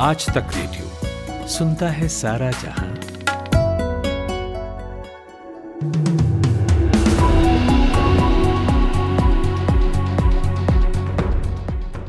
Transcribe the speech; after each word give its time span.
आज 0.00 0.26
तक 0.26 0.50
रेडियो 0.56 1.46
सुनता 1.48 1.88
है 1.88 2.08
सारा 2.08 2.50
जहाँ। 2.50 2.88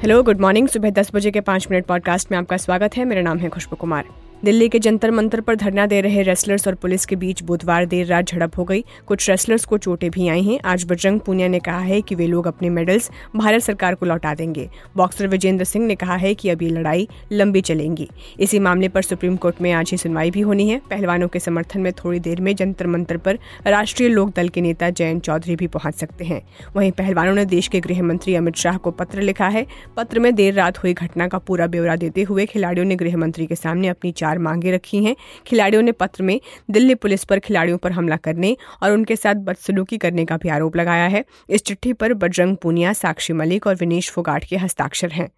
हेलो 0.01 0.21
गुड 0.23 0.39
मॉर्निंग 0.39 0.67
सुबह 0.67 0.89
दस 0.89 1.11
बजे 1.13 1.31
के 1.31 1.41
पाँच 1.41 1.67
मिनट 1.71 1.85
पॉडकास्ट 1.85 2.31
में 2.31 2.37
आपका 2.37 2.57
स्वागत 2.57 2.97
है। 2.97 3.05
मेरा 3.05 3.21
नाम 3.21 3.37
है 3.37 3.49
खुशबू 3.49 3.75
कुमार। 3.75 4.05
दिल्ली 4.45 4.67
के 4.69 4.79
जंतर 4.79 5.11
मंतर 5.11 5.41
पर 5.41 5.55
धरना 5.55 5.85
दे 5.85 5.99
रहे 6.01 6.21
रेसलर्स 6.23 6.67
और 6.67 6.75
पुलिस 6.75 7.05
के 7.05 7.15
बीच 7.15 7.41
बुधवार 7.43 7.85
देर 7.85 8.05
रात 8.05 8.25
झड़प 8.25 8.57
हो 8.57 8.63
गई। 8.63 8.83
कुछ 9.07 9.29
रेसलर्स 9.29 9.65
को 9.65 9.77
चोटें 9.77 10.09
भी 10.11 10.27
आई 10.27 10.43
हैं। 10.43 10.59
आज 10.65 10.85
बजरंग 10.85 11.19
पूनिया 11.19 11.47
ने 11.47 11.59
कहा 11.59 11.79
है 11.79 12.01
कि 12.01 12.15
वे 12.15 12.27
लोग 12.27 12.47
अपने 12.47 12.69
मेडल्स 12.69 13.09
भारत 13.35 13.61
सरकार 13.61 13.95
को 13.95 14.05
लौटा 14.05 14.33
देंगे। 14.33 14.69
बॉक्सर 14.97 15.27
विजेंद्र 15.27 15.65
सिंह 15.65 15.85
ने 15.85 15.95
कहा 15.95 16.15
है 16.15 16.33
कि 16.33 16.49
अब 16.49 16.61
ये 16.61 16.69
लड़ाई 16.69 17.07
लंबी 17.31 17.61
चलेंगी। 17.61 18.09
इसी 18.39 18.59
मामले 18.59 18.87
पर 18.87 19.01
सुप्रीम 19.01 19.35
कोर्ट 19.35 19.61
में 19.61 19.71
आज 19.71 19.91
ही 19.91 19.97
सुनवाई 19.97 20.31
भी 20.31 20.41
होनी 20.41 20.69
है। 20.69 20.79
पहलवानों 20.89 21.27
के 21.27 21.39
समर्थन 21.39 21.81
में 21.81 21.91
थोड़ी 21.93 22.19
देर 22.19 22.41
में 22.41 22.55
जंतर 22.55 22.87
मंतर 22.87 23.17
पर 23.17 23.39
राष्ट्रीय 23.67 24.09
लोक 24.09 24.33
दल 24.35 24.49
के 24.49 24.61
नेता 24.61 24.89
जयंत 24.89 25.23
चौधरी 25.23 25.55
भी 25.55 25.67
पहुँच 25.67 25.95
सकते 25.95 26.25
हैं। 26.25 26.41
वहीं 26.75 26.91
पहलवानों 26.91 27.33
ने 27.33 27.45
देश 27.45 27.67
के 27.67 27.79
गृह 27.79 28.01
मंत्री 28.03 28.35
अमित 28.35 28.55
शाह 28.55 28.77
को 28.77 28.91
पत्र 28.91 29.21
लिखा 29.21 29.47
है। 29.47 29.65
पत्र 29.97 30.19
में 30.19 30.33
देर 30.35 30.53
रात 30.53 30.83
हुई 30.83 30.93
घटना 30.93 31.27
का 31.27 31.37
पूरा 31.37 31.67
ब्यौरा 31.67 31.95
देते 31.95 32.23
हुए 32.23 32.45
खिलाड़ियों 32.45 32.85
ने 32.85 32.95
गृह 32.95 33.17
मंत्री 33.17 33.45
के 33.45 33.55
सामने 33.55 33.87
अपनी 33.87 34.11
चार 34.29 34.39
मांगे 34.39 34.71
रखी 34.71 35.03
हैं। 35.03 35.15
खिलाड़ियों 35.47 35.81
ने 35.81 35.91
पत्र 35.91 36.23
में 36.23 36.39
दिल्ली 36.71 36.95
पुलिस 36.95 37.23
पर 37.23 37.39
खिलाड़ियों 37.39 37.77
पर 37.77 37.91
हमला 37.91 38.17
करने 38.17 38.55
और 38.83 38.91
उनके 38.91 39.15
साथ 39.15 39.35
बदसलूकी 39.35 39.97
करने 39.97 40.25
का 40.25 40.37
भी 40.37 40.49
आरोप 40.49 40.75
लगाया 40.75 41.07
है। 41.07 41.25
इस 41.49 41.63
चिट्ठी 41.63 41.93
पर 41.93 42.13
बजरंग 42.13 42.57
पूनिया, 42.57 42.93
साक्षी 42.93 43.33
मलिक 43.33 43.67
और 43.67 43.75
विनेश 43.75 44.11
फोगाट 44.11 44.45
के 44.45 44.57
हस्ताक्षर 44.57 45.11
हैं। 45.11 45.29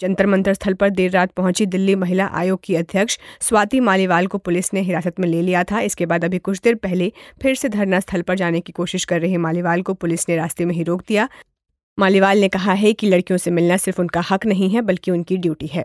जंतर 0.00 0.26
मंतर 0.26 0.54
स्थल 0.54 0.74
पर 0.74 0.90
देर 0.90 1.10
रात 1.10 1.30
पहुँची 1.30 1.66
दिल्ली 1.66 1.94
महिला 1.94 2.26
आयोग 2.26 2.60
की 2.64 2.74
अध्यक्ष 2.74 3.18
स्वाति 3.40 3.80
मालीवाल 3.80 4.26
को 4.26 4.38
पुलिस 4.38 4.72
ने 4.74 4.80
हिरासत 4.80 5.20
में 5.20 5.28
ले 5.28 5.42
लिया 5.42 5.64
था। 5.64 5.80
इसके 5.80 6.06
बाद 6.06 6.24
अभी 6.24 6.38
कुछ 6.38 6.60
देर 6.60 6.74
पहले 6.74 7.12
फिर 7.42 7.54
से 7.54 7.68
धरना 7.68 8.00
स्थल 8.00 8.22
पर 8.22 8.36
जाने 8.36 8.60
की 8.60 8.72
कोशिश 8.72 9.04
कर 9.04 9.20
रहे 9.20 9.36
मालीवाल 9.36 9.82
को 9.82 9.94
पुलिस 9.94 10.28
ने 10.28 10.36
रास्ते 10.36 10.64
में 10.64 10.74
ही 10.74 10.82
रोक 10.82 11.02
दिया। 11.08 11.28
मालीवाल 11.98 12.38
ने 12.38 12.48
कहा 12.48 12.72
है 12.72 12.92
कि 12.92 13.08
लड़कियों 13.08 13.38
से 13.38 13.50
मिलना 13.50 13.76
सिर्फ़ 13.76 14.00
उनका 14.00 14.22
हक 14.30 14.46
नहीं 14.46 14.70
है, 14.70 14.80
बल्कि 14.80 15.10
उनकी 15.10 15.36
ड्यूटी 15.36 15.66
है। 15.66 15.84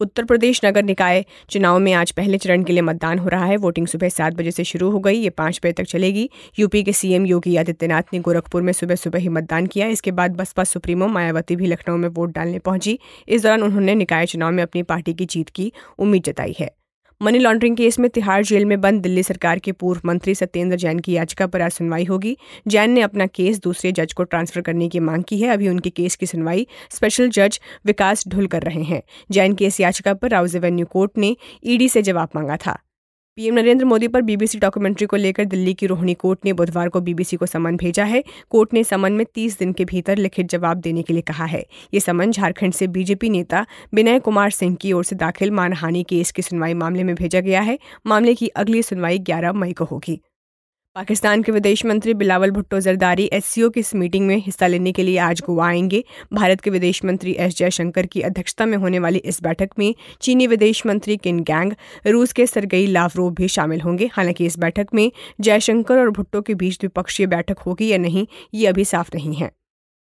उत्तर 0.00 0.24
प्रदेश 0.24 0.60
नगर 0.64 0.82
निकाय 0.82 1.24
चुनाव 1.50 1.78
में 1.78 1.92
आज 1.92 2.10
पहले 2.10 2.38
चरण 2.38 2.62
के 2.62 2.72
लिए 2.72 2.82
मतदान 2.82 3.18
हो 3.18 3.28
रहा 3.28 3.44
है। 3.44 3.56
वोटिंग 3.56 3.86
सुबह 3.86 4.08
सात 4.08 4.34
बजे 4.34 4.50
से 4.50 4.64
शुरू 4.64 4.90
हो 4.90 4.98
गई। 4.98 5.14
ये 5.14 5.30
पाँच 5.30 5.60
बजे 5.64 5.72
तक 5.72 5.84
चलेगी। 5.84 6.28
यूपी 6.58 6.82
के 6.82 6.92
सीएम 6.92 7.26
योगी 7.26 7.56
आदित्यनाथ 7.56 8.02
ने 8.12 8.18
गोरखपुर 8.18 8.62
में 8.62 8.72
सुबह 8.72 8.94
सुबह 8.94 9.18
ही 9.18 9.28
मतदान 9.28 9.66
किया। 9.66 9.86
इसके 9.86 10.10
बाद 10.10 10.36
बसपा 10.36 10.64
सुप्रीमो 10.64 11.06
मायावती 11.06 11.56
भी 11.56 11.66
लखनऊ 11.66 11.96
में 11.96 12.08
वोट 12.08 12.34
डालने 12.34 12.58
पहुँची। 12.58 12.98
इस 13.28 13.42
दौरान 13.42 13.62
उन्होंने 13.62 13.94
निकाय 13.94 14.26
चुनाव 14.26 14.52
में 14.52 14.62
अपनी 14.62 14.82
पार्टी 14.82 15.14
की 15.14 15.26
जीत 15.26 15.48
की 15.48 15.72
उम्मीद 15.98 16.22
जताई 16.22 16.54
है। 16.60 16.79
मनी 17.22 17.38
लॉन्ड्रिंग 17.38 17.76
केस 17.76 17.98
में 17.98 18.08
तिहाड़ 18.10 18.42
जेल 18.44 18.64
में 18.64 18.80
बंद 18.80 19.02
दिल्ली 19.02 19.22
सरकार 19.22 19.58
के 19.58 19.72
पूर्व 19.72 20.00
मंत्री 20.04 20.34
सत्येंद्र 20.34 20.76
जैन 20.76 20.98
की 20.98 21.12
याचिका 21.12 21.46
पर 21.46 21.62
आज 21.62 21.72
सुनवाई 21.72 22.04
होगी। 22.04 22.36
जैन 22.68 22.90
ने 22.90 23.00
अपना 23.00 23.26
केस 23.26 23.60
दूसरे 23.60 23.92
जज 23.92 24.12
को 24.12 24.24
ट्रांसफ़र 24.24 24.62
करने 24.62 24.88
की 24.88 25.00
मांग 25.00 25.24
की 25.24 25.40
है। 25.40 25.48
अभी 25.48 25.68
उनके 25.68 25.90
केस 25.90 26.16
की 26.16 26.26
सुनवाई 26.26 26.66
स्पेशल 26.90 27.28
जज 27.28 27.60
विकास 27.86 28.28
ढुल 28.28 28.46
कर 28.46 28.62
रहे 28.62 28.82
हैं। 28.82 29.02
जैन 29.30 29.54
की 29.54 29.66
इस 29.66 29.80
याचिका 29.80 30.14
पर 30.14 30.30
राउज 30.30 30.56
एवेन्यू 30.56 30.86
कोर्ट 30.86 31.18
ने 31.18 31.36
ईडी 31.64 31.88
से 31.88 32.02
जवाब 32.02 32.28
मांगा 32.36 32.56
था। 32.56 32.78
पीएम 33.36 33.54
नरेंद्र 33.54 33.84
मोदी 33.84 34.08
पर 34.08 34.22
बीबीसी 34.22 34.58
डॉक्यूमेंट्री 34.58 35.06
को 35.06 35.16
लेकर 35.16 35.44
दिल्ली 35.44 35.74
की 35.74 35.86
रोहिणी 35.86 36.14
कोर्ट 36.14 36.38
ने 36.44 36.52
बुधवार 36.52 36.88
को 36.88 37.00
बीबीसी 37.00 37.36
को 37.36 37.46
समन 37.46 37.76
भेजा 37.76 38.04
है। 38.04 38.22
कोर्ट 38.50 38.74
ने 38.74 38.84
समन 38.84 39.12
में 39.12 39.24
30 39.34 39.58
दिन 39.58 39.72
के 39.72 39.84
भीतर 39.84 40.16
लिखित 40.16 40.48
जवाब 40.48 40.76
देने 40.76 41.02
के 41.02 41.12
लिए 41.12 41.22
कहा 41.22 41.44
है। 41.44 41.64
ये 41.94 42.00
समन 42.00 42.30
झारखंड 42.30 42.72
से 42.72 42.86
बीजेपी 42.86 43.30
नेता 43.30 43.66
विनय 43.94 44.18
कुमार 44.18 44.50
सिंह 44.50 44.76
की 44.76 44.92
ओर 44.92 45.04
से 45.04 45.16
दाखिल 45.16 45.50
मानहानि 45.50 46.02
केस 46.02 46.32
की 46.32 46.42
सुनवाई 46.42 46.74
मामले 46.74 47.04
में 47.04 47.14
भेजा 47.14 47.40
गया 47.40 47.60
है। 47.60 47.78
मामले 48.06 48.34
की 48.34 48.48
अगली 48.48 48.82
सुनवाई 48.82 49.18
ग्यारह 49.18 49.52
मई 49.52 49.72
को 49.72 49.84
होगी। 49.84 50.20
पाकिस्तान 50.94 51.42
के 51.42 51.52
विदेश 51.52 51.84
मंत्री 51.86 52.14
बिलावल 52.14 52.50
भुट्टो 52.50 52.80
जरदारी 52.80 53.24
एस 53.32 53.54
की 53.58 53.80
इस 53.80 53.94
मीटिंग 53.94 54.26
में 54.26 54.36
हिस्सा 54.36 54.66
लेने 54.66 54.92
के 54.92 55.02
लिए 55.02 55.18
आज 55.18 55.40
गोवा 55.46 55.66
आएँगे। 55.66 56.04
भारत 56.32 56.60
के 56.60 56.70
विदेश 56.70 57.04
मंत्री 57.04 57.32
एस 57.32 57.56
जयशंकर 57.56 58.06
की 58.06 58.20
अध्यक्षता 58.20 58.66
में 58.66 58.76
होने 58.78 58.98
वाली 58.98 59.18
इस 59.18 59.42
बैठक 59.42 59.68
में 59.78 59.94
चीनी 60.20 60.46
विदेश 60.46 60.86
मंत्री 60.86 61.16
किन 61.16 61.40
गैंग, 61.40 61.72
रूस 62.06 62.32
के 62.32 62.46
सरगई 62.46 62.86
लावरोव 62.86 63.30
भी 63.30 63.48
शामिल 63.48 63.80
होंगे। 63.80 64.10
हालाँकि 64.12 64.46
इस 64.46 64.58
बैठक 64.58 64.86
में 64.94 65.12
जयशंकर 65.40 65.98
और 65.98 66.10
भुट्टो 66.10 66.42
के 66.42 66.54
बीच 66.54 66.78
द्विपक्षीय 66.80 67.26
बैठक 67.26 67.58
होगी 67.58 67.88
या 67.88 67.98
नहीं, 67.98 68.26
ये 68.54 68.66
अभी 68.66 68.84
साफ़ 68.84 69.10
नहीं 69.14 69.34
है। 69.34 69.50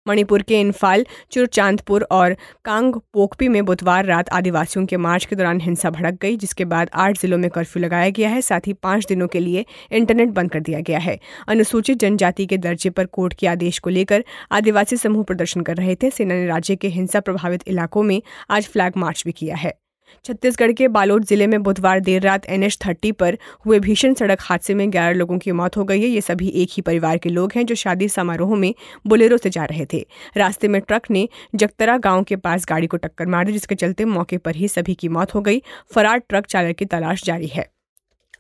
मणिपुर 0.09 0.43
के 0.43 0.61
इन्फाल 0.61 1.05
चुरचांदपुर 1.31 2.03
और 2.11 2.37
कांग 2.65 2.95
पोकपी 3.13 3.49
में 3.49 3.65
बुधवार 3.65 4.05
रात 4.05 4.29
आदिवासियों 4.29 4.85
के 4.87 4.97
मार्च 4.97 5.25
के 5.25 5.37
दौरान 5.37 5.61
हिंसा 5.61 5.91
भड़क 5.91 6.19
गई, 6.23 6.37
जिसके 6.37 6.65
बाद 6.65 6.91
आठ 6.95 7.21
जिलों 7.21 7.39
में 7.39 7.51
कर्फ्यू 7.51 7.83
लगाया 7.83 8.11
गया 8.11 8.29
है। 8.29 8.41
साथ 8.41 8.67
ही 8.67 8.73
पाँच 8.73 9.07
दिनों 9.07 9.29
के 9.29 9.41
लिए 9.41 9.65
इंटरनेट 9.93 10.29
बंद 10.29 10.51
कर 10.51 10.61
दिया 10.61 10.81
गया 10.81 10.99
है। 10.99 11.19
अनुसूचित 11.49 11.99
जनजाति 11.99 12.47
के 12.47 12.59
दर्जे 12.59 12.91
पर 12.91 13.07
कोर्ट 13.07 13.35
के 13.35 13.47
आदेश 13.47 13.79
को 13.79 13.91
लेकर 13.91 14.25
आदिवासी 14.53 14.97
समूह 14.97 15.25
प्रदर्शन 15.25 15.61
कर 15.61 15.77
रहे 15.77 15.95
थे। 15.95 16.11
सेना 16.11 16.35
ने 16.35 16.47
राज्य 16.47 16.77
के 16.77 16.89
हिंसा 16.89 17.21
प्रभावित 17.21 17.69
इलाकों 17.69 18.03
में 18.03 18.21
आज 18.51 18.67
फ्लैग 18.67 18.93
मार्च 18.97 19.23
भी 19.27 19.33
किया 19.33 19.57
है। 19.57 19.75
छत्तीसगढ़ 20.25 20.73
के 20.73 20.89
बालोद 20.89 21.25
ज़िले 21.25 21.47
में 21.47 21.63
बुधवार 21.63 22.01
देर 22.01 22.23
रात 22.23 22.47
एनएच 22.47 22.79
थर्टी 22.87 23.13
पर 23.13 23.39
हुए 23.67 23.79
भीषण 23.81 24.15
सड़क 24.15 24.39
हादसे 24.41 24.75
में 24.75 24.91
ग्यारह 24.93 25.15
लोगों 25.15 25.39
की 25.39 25.53
मौत 25.53 25.77
हो 25.77 25.85
गई 25.85 26.01
है। 26.01 26.09
ये 26.09 26.21
सभी 26.21 26.49
एक 26.49 26.69
ही 26.73 26.83
परिवार 26.83 27.19
के 27.19 27.29
लोग 27.29 27.53
हैं 27.57 27.67
जो 27.67 27.75
शादी 27.75 28.09
समारोह 28.09 28.55
में 28.57 28.73
बुलेरो 29.07 29.37
से 29.37 29.51
जा 29.51 29.65
रहे 29.65 29.87
थे। 29.93 30.05
रास्ते 30.37 30.69
में 30.69 30.81
ट्रक 30.81 31.11
ने 31.11 31.29
जगतरा 31.55 31.99
गाँव 31.99 32.23
के 32.23 32.37
पास 32.37 32.67
गाड़ी 32.69 32.87
को 32.87 32.97
टक्कर 32.97 33.27
मार 33.27 33.47
दी, 33.47 33.53
जिसके 33.53 33.75
चलते 33.75 34.05
मौके 34.05 34.39
पर 34.39 34.55
ही 34.55 34.69
सभी 34.69 34.95
की 34.95 35.09
मौत 35.09 35.35
हो 35.35 35.41
गई। 35.41 35.63
फरार 35.95 36.19
ट्रक 36.19 36.47
चालक 36.47 36.77
की 36.77 36.85
तलाश 36.85 37.25
जारी 37.25 37.47
है। 37.47 37.74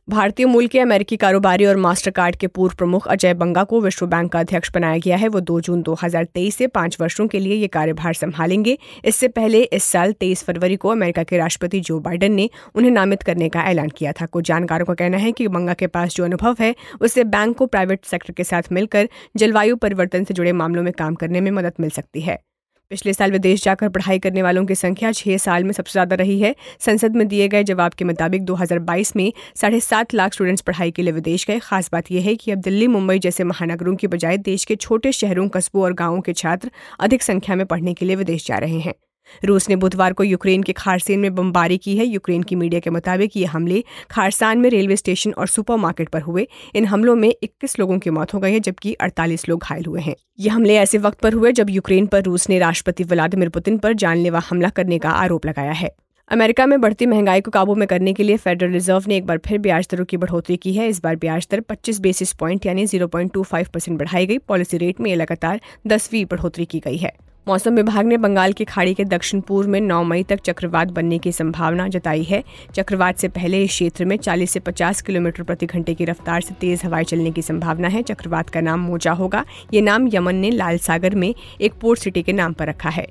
भारतीय 0.09 0.47
मूल 0.47 0.66
के 0.66 0.78
अमेरिकी 0.81 1.16
कारोबारी 1.16 1.66
और 1.66 1.76
मास्टर 1.76 2.10
कार्ड 2.10 2.37
के 2.37 2.47
पूर्व 2.47 2.75
प्रमुख 2.76 3.06
अजय 3.09 3.34
बंगा 3.34 3.62
को 3.65 3.81
विश्व 3.81 4.06
बैंक 4.06 4.31
का 4.32 4.41
अध्यक्ष 4.41 4.70
बनाया 4.75 4.98
गया 4.98 5.16
है। 5.16 5.28
वो 5.28 5.41
2 5.41 5.60
जून 5.60 5.82
2023 5.82 6.56
से 6.56 6.66
पाँच 6.66 6.97
वर्षों 7.00 7.26
के 7.28 7.38
लिए 7.38 7.54
ये 7.54 7.69
कार्यभार 7.69 8.15
संभालेंगे। 8.15 8.76
इससे 9.04 9.28
पहले 9.28 9.62
इस 9.62 9.84
साल 9.84 10.12
23 10.12 10.44
फरवरी 10.44 10.76
को 10.76 10.88
अमेरिका 10.88 11.22
के 11.22 11.38
राष्ट्रपति 11.38 11.81
जो 11.81 11.98
बाइडेन 12.00 12.32
ने 12.32 12.50
उन्हें 12.75 12.91
नामित 12.91 13.22
करने 13.22 13.48
का 13.48 13.62
ऐलान 13.62 13.88
किया 13.88 14.12
था। 14.12 14.26
कुछ 14.26 14.48
जानकारों 14.48 14.87
का 14.87 14.94
कहना 14.94 15.16
है 15.16 15.32
कि 15.32 15.48
बंगा 15.48 15.75
के 15.75 15.87
पास 15.87 16.15
जो 16.15 16.25
अनुभव 16.25 16.56
है, 16.60 16.75
उससे 17.00 17.25
बैंक 17.25 17.56
को 17.56 17.66
प्राइवेट 17.66 18.04
सेक्टर 18.04 18.32
के 18.32 18.44
साथ 18.44 18.72
मिलकर 18.72 19.09
जलवायु 19.36 19.76
परिवर्तन 19.76 20.25
से 20.25 20.34
जुड़े 20.34 20.53
मामलों 20.53 20.82
में 20.82 20.92
काम 20.92 21.15
करने 21.15 21.41
में 21.41 21.50
मदद 21.50 21.72
मिल 21.81 21.91
सकती 21.91 22.21
है। 22.21 22.42
पिछले 22.91 23.12
साल 23.12 23.33
विदेश 23.33 23.62
जाकर 23.65 23.89
पढ़ाई 23.89 24.19
करने 24.19 24.43
वालों 24.43 24.65
की 24.67 24.75
संख्या 24.75 25.11
छह 25.12 25.37
साल 25.37 25.65
में 25.65 25.72
सबसे 25.72 25.93
ज़्यादा 25.93 26.17
रही 26.17 26.39
है। 26.41 26.55
संसद 26.81 27.17
में 27.17 27.27
दिए 27.28 27.49
गए 27.49 27.65
जवाब 27.65 27.95
के 27.95 28.05
मुताबिक 28.05 28.45
2022 28.45 29.15
में 29.17 29.33
साढ़े 29.56 29.81
सात 29.81 30.15
लाख 30.15 30.33
स्टूडेंट्स 30.33 30.62
पढ़ाई 30.62 30.91
के 30.91 31.03
लिए 31.03 31.12
विदेश 31.12 31.47
गए। 31.47 31.59
खास 31.59 31.89
बात 31.93 32.11
यह 32.12 32.25
है 32.25 32.34
कि 32.34 32.50
अब 32.50 32.59
दिल्ली, 32.59 32.87
मुंबई 32.87 33.19
जैसे 33.19 33.45
महानगरों 33.45 33.95
की 33.97 34.06
बजाय 34.06 34.39
देश 34.39 34.65
के 34.65 34.77
छोटे 34.77 35.12
शहरों, 35.12 35.49
कस्बों 35.49 35.83
और 35.83 35.93
गाँवों 35.93 36.21
के 36.21 36.33
छात्र 36.33 36.71
अधिक 37.00 37.22
संख्या 37.22 37.56
में 37.56 37.67
पढ़ने 37.67 37.95
के 37.95 38.06
लिए 38.06 38.17
विदेश 38.17 38.47
जा 38.47 38.59
रहे 38.59 38.78
हैं। 38.78 38.95
रूस 39.44 39.68
ने 39.68 39.76
बुधवार 39.76 40.12
को 40.12 40.24
यूक्रेन 40.24 40.62
के 40.62 40.72
खारसेन 40.72 41.20
में 41.20 41.34
बमबारी 41.34 41.78
की 41.78 41.96
है। 41.96 42.06
यूक्रेन 42.06 42.42
की 42.42 42.56
मीडिया 42.56 42.80
के 42.80 42.90
मुताबिक 42.90 43.36
ये 43.36 43.44
हमले 43.44 43.84
खारसान 44.10 44.58
में 44.58 44.70
रेलवे 44.70 44.96
स्टेशन 44.96 45.32
और 45.32 45.46
सुपरमार्केट 45.46 46.08
पर 46.08 46.20
हुए। 46.20 46.46
इन 46.74 46.84
हमलों 46.84 47.16
में 47.16 47.34
21 47.42 47.78
लोगों 47.78 47.98
की 47.98 48.10
मौत 48.10 48.34
हो 48.34 48.40
गई 48.40 48.52
है, 48.52 48.60
जबकि 48.60 48.92
48 48.92 49.48
लोग 49.48 49.62
घायल 49.62 49.84
हुए 49.84 50.00
हैं। 50.00 50.14
ये 50.38 50.48
हमले 50.48 50.76
ऐसे 50.76 50.98
वक्त 50.98 51.20
पर 51.20 51.32
हुए 51.32 51.52
जब 51.52 51.70
यूक्रेन 51.70 52.06
पर 52.06 52.22
रूस 52.22 52.48
ने 52.48 52.58
राष्ट्रपति 52.58 53.04
व्लादिमिर 53.04 53.48
पुतिन 53.48 53.78
पर 53.78 53.92
जानलेवा 53.92 54.42
हमला 54.50 54.68
करने 54.68 54.98
का 54.98 55.10
आरोप 55.10 55.46
लगाया 55.46 55.72
है। 55.72 55.91
अमेरिका 56.30 56.66
में 56.66 56.80
बढ़ती 56.80 57.06
महँगाई 57.06 57.41
को 57.41 57.50
काबू 57.50 57.74
में 57.74 57.88
करने 57.88 58.12
के 58.12 58.22
लिए 58.22 58.36
फेडरल 58.36 58.70
रिज़र्व 58.70 59.04
ने 59.08 59.16
एक 59.16 59.26
बार 59.26 59.38
फिर 59.38 59.58
ब्याज 59.58 59.88
दरों 59.91 60.04
की 60.04 60.16
बढ़ोतरी 60.16 60.56
की 60.56 60.72
है। 60.74 60.88
इस 60.88 61.02
बार 61.02 61.16
ब्याज 61.16 61.48
दर 61.50 61.60
25 61.60 62.00
बेसिस 62.00 62.32
पॉइंट 62.32 62.66
यानी 62.66 62.86
0.25 62.86 63.68
परसेंट 63.68 63.98
बढ़ाई 63.98 64.26
गई। 64.26 64.38
पॉलिसी 64.38 64.78
रेट 64.78 65.00
में 65.00 65.16
लगातार 65.16 65.60
दसवीं 65.86 66.24
बढ़ोतरी 66.24 66.64
की 66.64 66.80
गई 66.80 66.96
है। 66.96 67.12
मौसम 67.49 67.75
विभाग 67.77 68.06
ने 68.06 68.16
बंगाल 68.16 68.53
की 68.53 68.65
खाड़ी 68.65 68.94
के 68.94 69.05
दक्षिण 69.05 69.41
पूर्व 69.41 69.69
में 69.69 69.81
9 69.81 70.03
मई 70.05 70.22
तक 70.22 70.41
चक्रवात 70.41 70.88
बनने 70.88 71.19
की 71.19 71.32
संभावना 71.32 71.89
जताई 71.89 72.22
है। 72.22 72.45
चक्रवात 72.74 73.16
से 73.16 73.28
पहले 73.28 73.63
इस 73.65 73.71
क्षेत्र 73.71 74.04
में 74.04 74.16
40 74.16 74.51
से 74.51 74.60
50 74.60 75.03
किलोमीटर 75.03 75.42
प्रति 75.42 75.66
घंटे 75.66 75.95
की 75.95 76.04
रफ्तार 76.04 76.41
से 76.41 76.54
तेज 76.54 76.83
हवाएँ 76.84 77.04
चलने 77.04 77.30
की 77.30 77.42
संभावना 77.42 77.89
है। 77.89 78.03
चक्रवात 78.03 78.51
का 78.51 78.60
नाम 78.60 78.80
मोजा 78.80 79.13
होगा। 79.13 79.45
ये 79.74 79.80
नाम 79.80 80.09
यमन 80.15 80.34
ने 80.34 80.51
लाल 80.51 80.78
सागर 80.78 81.15
में 81.15 81.34
एक 81.60 81.74
पोर्ट 81.74 82.01
सिटी 82.01 82.22
के 82.22 82.33
नाम 82.33 82.53
पर 82.53 82.68
रखा 82.68 82.89
है। 82.89 83.07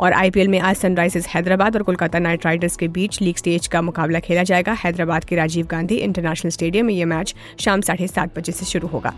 और 0.00 0.12
आईपीएल 0.12 0.48
में 0.48 0.58
आज 0.60 0.76
सनराइजर्स 0.76 1.26
हैदराबाद 1.26 1.76
और 1.76 1.82
कोलकाता 1.82 2.18
नाइट 2.18 2.46
राइडर्स 2.46 2.76
के 2.76 2.88
बीच 2.88 3.22
लीग 3.22 3.36
स्टेज 3.36 3.66
का 3.66 3.82
मुकाबला 3.82 4.20
खेला 4.20 4.42
जाएगा। 4.42 4.72
हैदराबाद 4.72 5.24
के 5.24 5.36
राजीव 5.36 5.66
गांधी 5.66 5.96
इंटरनेशनल 5.96 6.50
स्टेडियम 6.50 6.86
में 6.86 6.94
यह 6.94 7.06
मैच 7.06 7.34
शाम 7.60 7.80
साढ़े 7.80 8.08
सात 8.08 8.38
बजे 8.38 8.52
से 8.52 8.66
शुरू 8.66 8.88
होगा। 8.88 9.14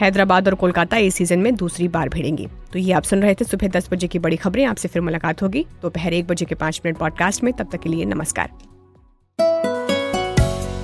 हैदराबाद 0.00 0.48
और 0.48 0.54
कोलकाता 0.54 0.96
इस 0.96 1.14
सीज़न 1.14 1.38
में 1.38 1.54
दूसरी 1.54 1.88
बार 1.88 2.08
भिड़ेंगी। 2.08 2.48
तो 2.72 2.78
ये 2.78 2.92
आप 2.92 3.02
सुन 3.02 3.22
रहे 3.22 3.34
थे 3.34 3.44
सुबह 3.44 3.68
दस 3.68 3.88
बजे 3.92 4.08
की 4.08 4.18
बड़ी 4.18 4.36
खबरें। 4.36 4.64
आपसे 4.64 4.88
फिर 4.88 5.02
मुलाकात 5.02 5.42
होगी। 5.42 5.66
दोपहर 5.82 6.10
तो 6.10 6.16
एक 6.16 6.26
बजे 6.26 6.44
के 6.44 6.54
पाँच 6.54 6.80
मिनट 6.84 6.98
पॉडकास्ट 6.98 7.44
में। 7.44 7.52
तब 7.52 7.68
तक 7.72 7.80
के 7.80 7.88
लिए 7.88 8.04
नमस्कार। 8.04 8.50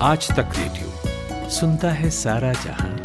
आज 0.01 0.27
तक 0.31 0.49
रेडियो 0.57 1.49
सुनता 1.49 1.91
है 1.91 2.09
सारा 2.09 2.53
जहाँ। 2.53 2.96